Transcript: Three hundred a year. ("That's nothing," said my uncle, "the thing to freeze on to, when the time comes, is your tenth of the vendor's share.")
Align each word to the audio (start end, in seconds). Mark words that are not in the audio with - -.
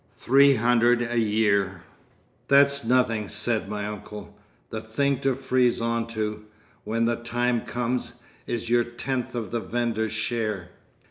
Three 0.17 0.55
hundred 0.55 1.03
a 1.03 1.19
year. 1.19 1.83
("That's 2.47 2.83
nothing," 2.83 3.29
said 3.29 3.69
my 3.69 3.85
uncle, 3.85 4.35
"the 4.71 4.81
thing 4.81 5.19
to 5.19 5.35
freeze 5.35 5.79
on 5.79 6.07
to, 6.07 6.43
when 6.83 7.05
the 7.05 7.17
time 7.17 7.61
comes, 7.61 8.13
is 8.47 8.67
your 8.67 8.83
tenth 8.83 9.35
of 9.35 9.51
the 9.51 9.59
vendor's 9.59 10.11
share.") 10.13 10.69